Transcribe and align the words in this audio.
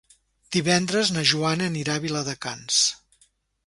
Divendres 0.55 1.13
na 1.17 1.25
Joana 1.33 1.69
anirà 1.73 2.01
a 2.01 2.05
Viladecans. 2.09 2.85